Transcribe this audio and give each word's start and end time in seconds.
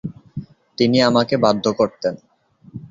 তিনি 0.77 0.97
আমাকে 1.01 1.35
বাধ্য 1.37 1.65
করতেন। 1.73 2.13